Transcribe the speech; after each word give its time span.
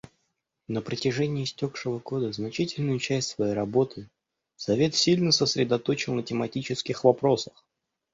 На 0.67 0.81
протяжении 0.81 1.43
истекшего 1.43 1.99
года 1.99 2.33
значительную 2.33 2.97
часть 2.97 3.27
своей 3.29 3.53
работы 3.53 4.09
Совет 4.55 4.95
сильно 4.95 5.31
сосредоточил 5.31 6.15
на 6.15 6.23
тематических 6.23 7.03
вопросах. 7.03 7.63